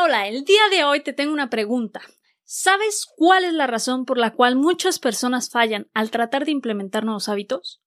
Hola, 0.00 0.28
el 0.28 0.44
día 0.44 0.62
de 0.70 0.84
hoy 0.84 1.00
te 1.00 1.12
tengo 1.12 1.32
una 1.32 1.50
pregunta. 1.50 2.00
¿Sabes 2.44 3.04
cuál 3.16 3.44
es 3.44 3.52
la 3.52 3.66
razón 3.66 4.04
por 4.04 4.16
la 4.16 4.32
cual 4.32 4.54
muchas 4.54 5.00
personas 5.00 5.50
fallan 5.50 5.88
al 5.92 6.12
tratar 6.12 6.44
de 6.44 6.52
implementar 6.52 7.04
nuevos 7.04 7.28
hábitos? 7.28 7.82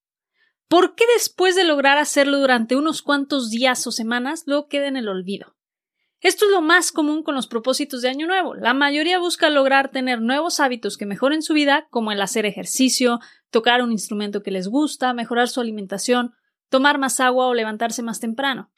¿Por 0.68 0.96
qué 0.96 1.05
después 1.16 1.55
de 1.55 1.63
lograr 1.63 1.97
hacerlo 1.97 2.39
durante 2.39 2.76
unos 2.76 3.02
cuantos 3.02 3.50
días 3.50 3.88
o 3.88 3.92
semanas 3.92 4.44
luego 4.46 4.68
queda 4.68 4.88
en 4.88 4.97
el 4.97 5.08
olvido? 5.08 5.55
Esto 6.20 6.46
es 6.46 6.52
lo 6.52 6.62
más 6.62 6.92
común 6.92 7.24
con 7.24 7.34
los 7.34 7.47
propósitos 7.47 8.02
de 8.02 8.10
Año 8.10 8.28
Nuevo. 8.28 8.56
La 8.56 8.74
mayoría 8.74 9.18
busca 9.18 9.50
lograr 9.50 9.90
tener 9.90 10.22
nuevos 10.22 10.60
hábitos 10.60 10.98
que 10.98 11.06
mejoren 11.06 11.42
su 11.42 11.54
vida, 11.54 11.88
como 11.92 12.12
el 12.12 12.22
hacer 12.22 12.46
ejercicio, 12.46 13.20
tocar 13.52 13.82
un 13.82 13.94
instrumento 13.94 14.44
que 14.44 14.52
les 14.52 14.68
gusta, 14.68 15.14
mejorar 15.14 15.48
su 15.48 15.62
alimentación, 15.62 16.34
tomar 16.68 16.98
más 16.98 17.22
agua 17.22 17.48
o 17.48 17.54
levantarse 17.54 18.04
más 18.04 18.20
temprano. 18.20 18.70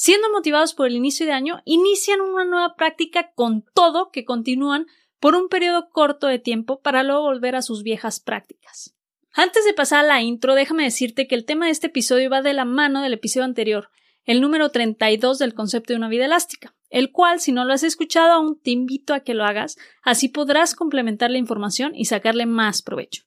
Siendo 0.00 0.30
motivados 0.30 0.74
por 0.74 0.86
el 0.86 0.94
inicio 0.94 1.26
de 1.26 1.32
año, 1.32 1.60
inician 1.64 2.20
una 2.20 2.44
nueva 2.44 2.76
práctica 2.76 3.32
con 3.34 3.64
todo 3.74 4.10
que 4.12 4.24
continúan 4.24 4.86
por 5.18 5.34
un 5.34 5.48
periodo 5.48 5.90
corto 5.90 6.28
de 6.28 6.38
tiempo 6.38 6.80
para 6.80 7.02
luego 7.02 7.22
volver 7.22 7.56
a 7.56 7.62
sus 7.62 7.82
viejas 7.82 8.20
prácticas. 8.20 8.94
Antes 9.32 9.64
de 9.64 9.74
pasar 9.74 10.04
a 10.04 10.08
la 10.08 10.22
intro, 10.22 10.54
déjame 10.54 10.84
decirte 10.84 11.26
que 11.26 11.34
el 11.34 11.44
tema 11.44 11.66
de 11.66 11.72
este 11.72 11.88
episodio 11.88 12.30
va 12.30 12.42
de 12.42 12.54
la 12.54 12.64
mano 12.64 13.02
del 13.02 13.14
episodio 13.14 13.44
anterior, 13.44 13.90
el 14.24 14.40
número 14.40 14.70
32 14.70 15.38
del 15.38 15.54
concepto 15.54 15.92
de 15.92 15.96
una 15.96 16.08
vida 16.08 16.26
elástica 16.26 16.76
el 16.90 17.12
cual, 17.12 17.40
si 17.40 17.52
no 17.52 17.64
lo 17.64 17.72
has 17.72 17.82
escuchado 17.82 18.32
aún, 18.32 18.60
te 18.60 18.70
invito 18.70 19.14
a 19.14 19.20
que 19.20 19.34
lo 19.34 19.44
hagas, 19.44 19.76
así 20.02 20.28
podrás 20.28 20.74
complementar 20.74 21.30
la 21.30 21.38
información 21.38 21.94
y 21.94 22.06
sacarle 22.06 22.46
más 22.46 22.82
provecho. 22.82 23.24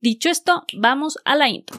Dicho 0.00 0.30
esto, 0.30 0.64
vamos 0.74 1.18
a 1.24 1.34
la 1.36 1.48
intro. 1.48 1.78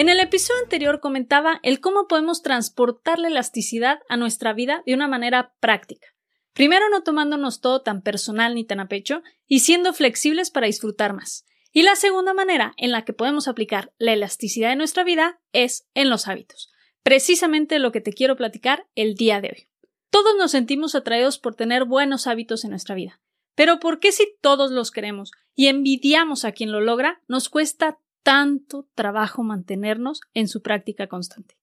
En 0.00 0.08
el 0.08 0.18
episodio 0.18 0.62
anterior 0.62 1.00
comentaba 1.00 1.60
el 1.62 1.78
cómo 1.78 2.08
podemos 2.08 2.40
transportar 2.40 3.18
la 3.18 3.28
elasticidad 3.28 3.98
a 4.08 4.16
nuestra 4.16 4.54
vida 4.54 4.82
de 4.86 4.94
una 4.94 5.08
manera 5.08 5.52
práctica. 5.60 6.08
Primero 6.54 6.88
no 6.88 7.02
tomándonos 7.02 7.60
todo 7.60 7.82
tan 7.82 8.00
personal 8.00 8.54
ni 8.54 8.64
tan 8.64 8.80
a 8.80 8.88
pecho 8.88 9.22
y 9.46 9.60
siendo 9.60 9.92
flexibles 9.92 10.50
para 10.50 10.68
disfrutar 10.68 11.12
más. 11.12 11.44
Y 11.70 11.82
la 11.82 11.96
segunda 11.96 12.32
manera 12.32 12.72
en 12.78 12.92
la 12.92 13.04
que 13.04 13.12
podemos 13.12 13.46
aplicar 13.46 13.92
la 13.98 14.14
elasticidad 14.14 14.72
en 14.72 14.78
nuestra 14.78 15.04
vida 15.04 15.38
es 15.52 15.86
en 15.92 16.08
los 16.08 16.28
hábitos 16.28 16.70
precisamente 17.02 17.78
lo 17.78 17.92
que 17.92 18.00
te 18.00 18.14
quiero 18.14 18.36
platicar 18.36 18.86
el 18.94 19.16
día 19.16 19.42
de 19.42 19.48
hoy. 19.48 19.68
Todos 20.08 20.34
nos 20.38 20.52
sentimos 20.52 20.94
atraídos 20.94 21.38
por 21.38 21.56
tener 21.56 21.84
buenos 21.84 22.26
hábitos 22.26 22.64
en 22.64 22.70
nuestra 22.70 22.94
vida. 22.94 23.20
Pero 23.54 23.80
¿por 23.80 24.00
qué 24.00 24.12
si 24.12 24.26
todos 24.40 24.70
los 24.70 24.90
queremos 24.90 25.32
y 25.54 25.66
envidiamos 25.66 26.46
a 26.46 26.52
quien 26.52 26.72
lo 26.72 26.80
logra, 26.80 27.20
nos 27.28 27.50
cuesta 27.50 27.98
tanto 28.22 28.88
trabajo 28.94 29.42
mantenernos 29.42 30.20
en 30.34 30.48
su 30.48 30.62
práctica 30.62 31.06
constante? 31.06 31.56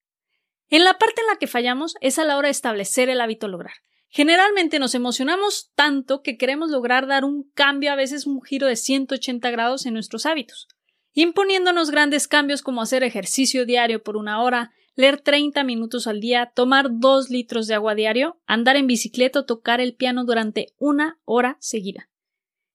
En 0.70 0.84
la 0.84 0.98
parte 0.98 1.22
en 1.22 1.28
la 1.28 1.38
que 1.38 1.48
fallamos 1.48 1.96
es 2.02 2.20
a 2.20 2.26
la 2.26 2.38
hora 2.38 2.48
de 2.48 2.52
establecer 2.52 3.10
el 3.10 3.22
hábito 3.22 3.48
lograr. 3.48 3.76
Generalmente 4.10 4.80
nos 4.80 4.96
emocionamos 4.96 5.72
tanto 5.76 6.22
que 6.22 6.38
queremos 6.38 6.72
lograr 6.72 7.08
dar 7.08 7.26
un 7.26 7.50
cambio, 7.54 7.92
a 7.92 7.96
veces 7.96 8.26
un 8.26 8.42
giro 8.42 8.68
de 8.68 8.76
180 8.76 9.50
grados 9.52 9.86
en 9.86 9.94
nuestros 9.94 10.26
hábitos, 10.26 10.68
imponiéndonos 11.14 11.92
grandes 11.92 12.28
cambios 12.28 12.62
como 12.62 12.82
hacer 12.82 13.04
ejercicio 13.04 13.66
diario 13.66 14.04
por 14.04 14.18
una 14.18 14.42
hora, 14.42 14.72
leer 14.96 15.22
30 15.22 15.64
minutos 15.64 16.08
al 16.08 16.20
día, 16.20 16.52
tomar 16.56 16.88
2 16.90 17.30
litros 17.30 17.68
de 17.68 17.76
agua 17.76 17.96
diario, 17.96 18.40
andar 18.46 18.78
en 18.78 18.88
bicicleta 18.88 19.42
o 19.42 19.46
tocar 19.46 19.82
el 19.82 19.96
piano 19.96 20.26
durante 20.26 20.74
una 20.78 21.20
hora 21.26 21.58
seguida. 21.60 22.10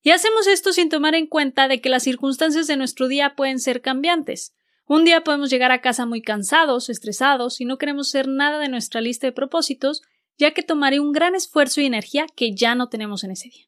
Y 0.03 0.11
hacemos 0.11 0.47
esto 0.47 0.73
sin 0.73 0.89
tomar 0.89 1.15
en 1.15 1.27
cuenta 1.27 1.69
de 1.69 1.81
que 1.81 1.89
las 1.89 2.03
circunstancias 2.03 2.67
de 2.67 2.77
nuestro 2.77 3.09
día 3.09 3.35
pueden 3.37 3.61
ser 3.61 3.81
cambiantes. 3.81 4.55
Un 4.87 5.05
día 5.05 5.23
podemos 5.23 5.49
llegar 5.49 5.71
a 5.71 5.81
casa 5.81 6.07
muy 6.07 6.23
cansados, 6.23 6.91
estresados 6.91 7.61
y 7.61 7.65
no 7.65 7.79
queremos 7.79 8.09
hacer 8.09 8.27
nada 8.27 8.59
de 8.59 8.69
nuestra 8.69 9.01
lista 9.01 9.29
de 9.29 9.33
propósitos, 9.33 10.03
ya 10.37 10.51
que 10.53 10.63
tomaré 10.63 10.99
un 10.99 11.13
gran 11.13 11.35
esfuerzo 11.37 11.81
y 11.81 11.87
energía 11.87 12.27
que 12.35 12.55
ya 12.55 12.75
no 12.75 12.89
tenemos 12.89 13.23
en 13.23 13.31
ese 13.31 13.49
día. 13.49 13.67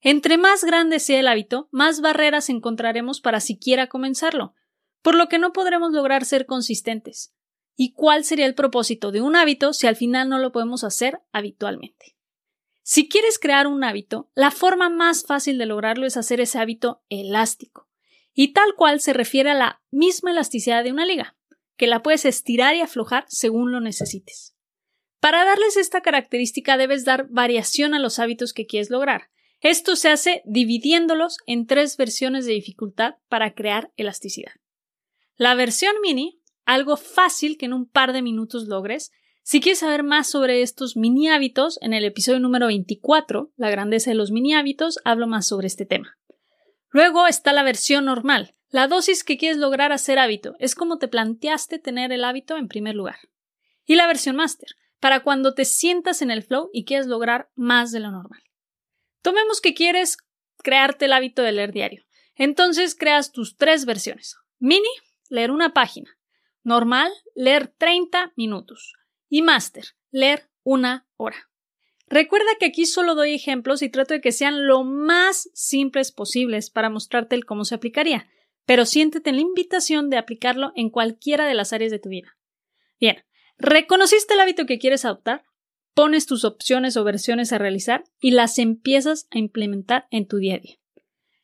Entre 0.00 0.38
más 0.38 0.64
grande 0.64 1.00
sea 1.00 1.20
el 1.20 1.28
hábito, 1.28 1.68
más 1.70 2.00
barreras 2.00 2.48
encontraremos 2.48 3.20
para 3.20 3.40
siquiera 3.40 3.88
comenzarlo, 3.88 4.54
por 5.02 5.16
lo 5.16 5.28
que 5.28 5.38
no 5.38 5.52
podremos 5.52 5.92
lograr 5.92 6.24
ser 6.24 6.46
consistentes 6.46 7.34
y 7.76 7.92
cuál 7.92 8.24
sería 8.24 8.46
el 8.46 8.54
propósito 8.54 9.12
de 9.12 9.22
un 9.22 9.36
hábito 9.36 9.72
si 9.72 9.86
al 9.86 9.96
final 9.96 10.28
no 10.28 10.38
lo 10.38 10.50
podemos 10.50 10.82
hacer 10.82 11.20
habitualmente. 11.32 12.17
Si 12.90 13.06
quieres 13.06 13.38
crear 13.38 13.66
un 13.66 13.84
hábito, 13.84 14.30
la 14.34 14.50
forma 14.50 14.88
más 14.88 15.26
fácil 15.26 15.58
de 15.58 15.66
lograrlo 15.66 16.06
es 16.06 16.16
hacer 16.16 16.40
ese 16.40 16.58
hábito 16.58 17.02
elástico, 17.10 17.86
y 18.32 18.54
tal 18.54 18.76
cual 18.76 19.02
se 19.02 19.12
refiere 19.12 19.50
a 19.50 19.54
la 19.54 19.82
misma 19.90 20.30
elasticidad 20.30 20.82
de 20.82 20.92
una 20.92 21.04
liga, 21.04 21.36
que 21.76 21.86
la 21.86 22.02
puedes 22.02 22.24
estirar 22.24 22.74
y 22.74 22.80
aflojar 22.80 23.26
según 23.28 23.72
lo 23.72 23.82
necesites. 23.82 24.56
Para 25.20 25.44
darles 25.44 25.76
esta 25.76 26.00
característica 26.00 26.78
debes 26.78 27.04
dar 27.04 27.28
variación 27.28 27.92
a 27.92 27.98
los 27.98 28.18
hábitos 28.18 28.54
que 28.54 28.64
quieres 28.64 28.88
lograr. 28.88 29.28
Esto 29.60 29.94
se 29.94 30.08
hace 30.08 30.40
dividiéndolos 30.46 31.36
en 31.44 31.66
tres 31.66 31.98
versiones 31.98 32.46
de 32.46 32.54
dificultad 32.54 33.16
para 33.28 33.52
crear 33.52 33.92
elasticidad. 33.98 34.52
La 35.36 35.54
versión 35.54 35.94
mini 36.00 36.40
algo 36.64 36.98
fácil 36.98 37.56
que 37.56 37.64
en 37.64 37.72
un 37.72 37.86
par 37.86 38.12
de 38.12 38.20
minutos 38.20 38.66
logres. 38.66 39.10
Si 39.50 39.62
quieres 39.62 39.78
saber 39.78 40.02
más 40.02 40.28
sobre 40.28 40.60
estos 40.60 40.94
mini 40.94 41.30
hábitos, 41.30 41.78
en 41.80 41.94
el 41.94 42.04
episodio 42.04 42.38
número 42.38 42.66
24, 42.66 43.50
La 43.56 43.70
grandeza 43.70 44.10
de 44.10 44.14
los 44.14 44.30
mini 44.30 44.52
hábitos, 44.52 44.98
hablo 45.06 45.26
más 45.26 45.46
sobre 45.46 45.68
este 45.68 45.86
tema. 45.86 46.18
Luego 46.90 47.26
está 47.26 47.54
la 47.54 47.62
versión 47.62 48.04
normal, 48.04 48.54
la 48.68 48.88
dosis 48.88 49.24
que 49.24 49.38
quieres 49.38 49.56
lograr 49.56 49.90
hacer 49.90 50.18
hábito, 50.18 50.54
es 50.58 50.74
como 50.74 50.98
te 50.98 51.08
planteaste 51.08 51.78
tener 51.78 52.12
el 52.12 52.24
hábito 52.24 52.58
en 52.58 52.68
primer 52.68 52.94
lugar. 52.94 53.16
Y 53.86 53.94
la 53.94 54.06
versión 54.06 54.36
máster, 54.36 54.68
para 55.00 55.20
cuando 55.20 55.54
te 55.54 55.64
sientas 55.64 56.20
en 56.20 56.30
el 56.30 56.42
flow 56.42 56.68
y 56.74 56.84
quieres 56.84 57.06
lograr 57.06 57.48
más 57.54 57.90
de 57.90 58.00
lo 58.00 58.10
normal. 58.10 58.42
Tomemos 59.22 59.62
que 59.62 59.72
quieres 59.72 60.18
crearte 60.58 61.06
el 61.06 61.14
hábito 61.14 61.40
de 61.40 61.52
leer 61.52 61.72
diario. 61.72 62.04
Entonces 62.34 62.94
creas 62.94 63.32
tus 63.32 63.56
tres 63.56 63.86
versiones. 63.86 64.36
Mini, 64.58 64.90
leer 65.30 65.50
una 65.50 65.72
página. 65.72 66.18
Normal, 66.64 67.10
leer 67.34 67.68
30 67.78 68.34
minutos. 68.36 68.92
Y 69.28 69.42
máster, 69.42 69.84
leer 70.10 70.50
una 70.62 71.06
hora. 71.16 71.48
Recuerda 72.08 72.46
que 72.58 72.66
aquí 72.66 72.86
solo 72.86 73.14
doy 73.14 73.34
ejemplos 73.34 73.82
y 73.82 73.90
trato 73.90 74.14
de 74.14 74.20
que 74.20 74.32
sean 74.32 74.66
lo 74.66 74.82
más 74.82 75.50
simples 75.52 76.10
posibles 76.10 76.70
para 76.70 76.88
mostrarte 76.88 77.42
cómo 77.42 77.64
se 77.64 77.74
aplicaría, 77.74 78.28
pero 78.64 78.86
siéntete 78.86 79.30
en 79.30 79.36
la 79.36 79.42
invitación 79.42 80.08
de 80.08 80.16
aplicarlo 80.16 80.72
en 80.74 80.90
cualquiera 80.90 81.46
de 81.46 81.54
las 81.54 81.72
áreas 81.72 81.90
de 81.90 81.98
tu 81.98 82.08
vida. 82.08 82.36
Bien, 82.98 83.24
¿reconociste 83.58 84.34
el 84.34 84.40
hábito 84.40 84.66
que 84.66 84.78
quieres 84.78 85.04
adoptar? 85.04 85.44
Pones 85.94 86.26
tus 86.26 86.44
opciones 86.44 86.96
o 86.96 87.04
versiones 87.04 87.52
a 87.52 87.58
realizar 87.58 88.04
y 88.20 88.30
las 88.30 88.58
empiezas 88.58 89.26
a 89.30 89.38
implementar 89.38 90.06
en 90.10 90.26
tu 90.26 90.38
día 90.38 90.54
a 90.54 90.58
día. 90.58 90.76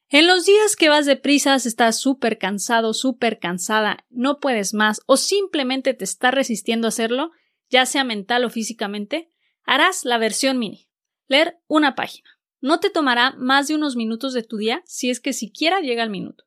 En 0.09 0.27
los 0.27 0.47
días 0.47 0.77
que 0.77 0.89
vas 0.89 1.07
deprisa, 1.07 1.55
estás 1.57 1.99
súper 1.99 2.39
cansado, 2.39 2.95
súper 2.95 3.39
cansada, 3.39 4.05
no 4.11 4.39
puedes 4.39 4.73
más 4.73 5.01
o 5.07 5.17
simplemente 5.17 5.93
te 5.93 6.05
estás 6.05 6.33
resistiendo 6.33 6.87
a 6.87 6.91
hacerlo, 6.91 7.33
ya 7.75 7.87
sea 7.87 8.05
mental 8.05 8.45
o 8.45 8.51
físicamente, 8.51 9.33
harás 9.65 10.05
la 10.05 10.17
versión 10.17 10.61
mini. 10.61 10.89
Leer 11.27 11.59
una 11.67 11.97
página. 11.97 12.31
No 12.61 12.79
te 12.79 12.89
tomará 12.89 13.35
más 13.37 13.67
de 13.67 13.75
unos 13.75 13.97
minutos 13.97 14.33
de 14.33 14.45
tu 14.45 14.59
día 14.59 14.85
si 14.87 15.11
es 15.11 15.19
que 15.19 15.33
siquiera 15.33 15.81
llega 15.81 16.05
el 16.05 16.09
minuto. 16.09 16.45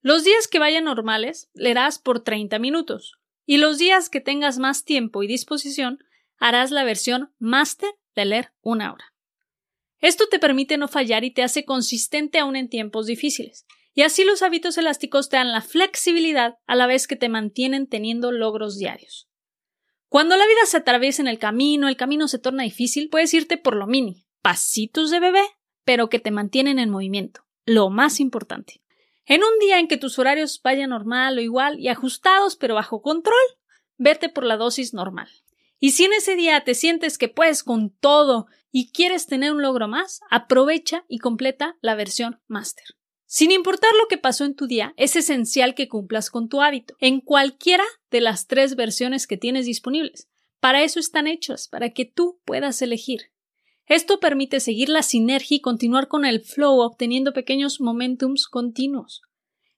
Los 0.00 0.22
días 0.22 0.46
que 0.46 0.60
vayan 0.60 0.84
normales, 0.84 1.50
leerás 1.54 1.98
por 1.98 2.20
30 2.20 2.60
minutos. 2.60 3.18
Y 3.44 3.56
los 3.56 3.78
días 3.78 4.08
que 4.08 4.20
tengas 4.20 4.58
más 4.58 4.84
tiempo 4.84 5.24
y 5.24 5.26
disposición, 5.26 5.98
harás 6.38 6.70
la 6.70 6.84
versión 6.84 7.34
máster 7.40 7.90
de 8.14 8.24
leer 8.24 8.52
una 8.60 8.92
hora. 8.92 9.12
Esto 9.98 10.28
te 10.28 10.38
permite 10.38 10.76
no 10.76 10.86
fallar 10.86 11.24
y 11.24 11.32
te 11.32 11.42
hace 11.42 11.64
consistente 11.64 12.38
aún 12.38 12.54
en 12.54 12.68
tiempos 12.68 13.06
difíciles. 13.06 13.66
Y 13.92 14.02
así 14.02 14.22
los 14.22 14.42
hábitos 14.42 14.78
elásticos 14.78 15.28
te 15.30 15.36
dan 15.36 15.50
la 15.50 15.62
flexibilidad 15.62 16.58
a 16.68 16.76
la 16.76 16.86
vez 16.86 17.08
que 17.08 17.16
te 17.16 17.28
mantienen 17.28 17.88
teniendo 17.88 18.30
logros 18.30 18.78
diarios. 18.78 19.28
Cuando 20.14 20.36
la 20.36 20.46
vida 20.46 20.64
se 20.66 20.76
atraviesa 20.76 21.22
en 21.22 21.26
el 21.26 21.40
camino, 21.40 21.88
el 21.88 21.96
camino 21.96 22.28
se 22.28 22.38
torna 22.38 22.62
difícil, 22.62 23.10
puedes 23.10 23.34
irte 23.34 23.56
por 23.58 23.74
lo 23.74 23.88
mini, 23.88 24.28
pasitos 24.42 25.10
de 25.10 25.18
bebé, 25.18 25.42
pero 25.84 26.08
que 26.08 26.20
te 26.20 26.30
mantienen 26.30 26.78
en 26.78 26.88
movimiento. 26.88 27.44
Lo 27.66 27.90
más 27.90 28.20
importante. 28.20 28.80
En 29.26 29.42
un 29.42 29.58
día 29.58 29.80
en 29.80 29.88
que 29.88 29.96
tus 29.96 30.20
horarios 30.20 30.60
vayan 30.62 30.90
normal 30.90 31.38
o 31.38 31.40
igual 31.40 31.80
y 31.80 31.88
ajustados 31.88 32.54
pero 32.54 32.76
bajo 32.76 33.02
control, 33.02 33.34
vete 33.98 34.28
por 34.28 34.44
la 34.44 34.56
dosis 34.56 34.94
normal. 34.94 35.28
Y 35.80 35.90
si 35.90 36.04
en 36.04 36.12
ese 36.12 36.36
día 36.36 36.62
te 36.62 36.74
sientes 36.74 37.18
que 37.18 37.26
puedes 37.26 37.64
con 37.64 37.90
todo 37.90 38.46
y 38.70 38.92
quieres 38.92 39.26
tener 39.26 39.50
un 39.50 39.62
logro 39.62 39.88
más, 39.88 40.20
aprovecha 40.30 41.04
y 41.08 41.18
completa 41.18 41.76
la 41.80 41.96
versión 41.96 42.40
Master. 42.46 42.86
Sin 43.34 43.50
importar 43.50 43.90
lo 44.00 44.06
que 44.06 44.16
pasó 44.16 44.44
en 44.44 44.54
tu 44.54 44.68
día, 44.68 44.94
es 44.96 45.16
esencial 45.16 45.74
que 45.74 45.88
cumplas 45.88 46.30
con 46.30 46.48
tu 46.48 46.62
hábito, 46.62 46.94
en 47.00 47.20
cualquiera 47.20 47.82
de 48.08 48.20
las 48.20 48.46
tres 48.46 48.76
versiones 48.76 49.26
que 49.26 49.36
tienes 49.36 49.66
disponibles. 49.66 50.28
Para 50.60 50.84
eso 50.84 51.00
están 51.00 51.26
hechas, 51.26 51.66
para 51.66 51.90
que 51.90 52.04
tú 52.04 52.38
puedas 52.44 52.80
elegir. 52.80 53.32
Esto 53.86 54.20
permite 54.20 54.60
seguir 54.60 54.88
la 54.88 55.02
sinergia 55.02 55.56
y 55.56 55.60
continuar 55.60 56.06
con 56.06 56.24
el 56.24 56.42
flow 56.42 56.78
obteniendo 56.78 57.32
pequeños 57.32 57.80
momentums 57.80 58.46
continuos. 58.46 59.22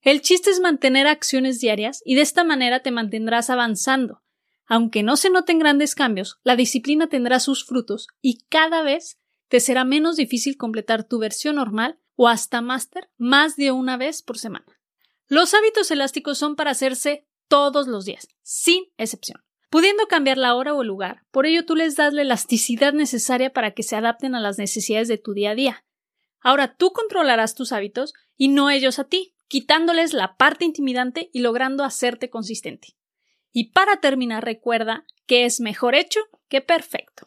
El 0.03 0.21
chiste 0.21 0.51
es 0.51 0.61
mantener 0.61 1.07
acciones 1.07 1.59
diarias 1.59 2.03
y 2.05 2.15
de 2.15 2.21
esta 2.21 2.45
manera 2.45 2.81
te 2.81 2.91
mantendrás 2.91 3.49
avanzando. 3.49 4.21
Aunque 4.67 5.03
no 5.03 5.17
se 5.17 5.31
noten 5.31 5.61
grandes 5.61 5.95
cambios, 5.95 6.37
la 6.45 6.57
disciplina 6.57 7.07
tendrá 7.07 7.41
sus 7.41 7.65
frutos 7.65 8.09
y 8.21 8.45
cada 8.51 8.83
vez 8.83 9.19
te 9.49 9.61
será 9.61 9.87
menos 9.87 10.17
difícil 10.17 10.59
completar 10.59 11.05
tu 11.05 11.19
versión 11.19 11.57
normal 11.57 11.99
o 12.17 12.29
hasta 12.29 12.61
máster 12.61 13.09
más 13.17 13.57
de 13.57 13.71
una 13.71 13.97
vez 13.97 14.23
por 14.23 14.39
semana. 14.39 14.81
Los 15.29 15.55
hábitos 15.55 15.91
elásticos 15.91 16.39
son 16.39 16.57
para 16.57 16.73
hacerse 16.73 17.27
todos 17.49 17.87
los 17.87 18.05
días, 18.05 18.29
sin 18.43 18.85
excepción, 18.97 19.45
pudiendo 19.71 20.07
cambiar 20.07 20.39
la 20.39 20.55
hora 20.55 20.75
o 20.75 20.83
el 20.83 20.89
lugar. 20.89 21.23
Por 21.31 21.47
ello 21.47 21.65
tú 21.65 21.77
les 21.77 21.97
das 21.97 22.13
la 22.13 22.23
elasticidad 22.23 22.93
necesaria 22.93 23.53
para 23.53 23.73
que 23.73 23.83
se 23.83 23.97
adapten 23.97 24.35
a 24.35 24.41
las 24.41 24.59
necesidades 24.59 25.09
de 25.09 25.19
tu 25.19 25.33
día 25.33 25.51
a 25.51 25.55
día. 25.55 25.85
Ahora 26.41 26.77
tú 26.77 26.93
controlarás 26.93 27.55
tus 27.55 27.73
hábitos 27.73 28.15
y 28.37 28.49
no 28.49 28.71
ellos 28.71 28.99
a 28.99 29.05
ti, 29.05 29.35
quitándoles 29.49 30.13
la 30.13 30.37
parte 30.37 30.65
intimidante 30.65 31.31
y 31.33 31.41
logrando 31.41 31.85
hacerte 31.85 32.31
consistente. 32.31 32.97
Y 33.53 33.73
para 33.73 34.01
terminar, 34.01 34.45
recuerda 34.45 35.07
que 35.27 35.45
es 35.45 35.61
mejor 35.61 35.95
hecho 35.95 36.21
que 36.49 36.61
perfecto. 36.61 37.27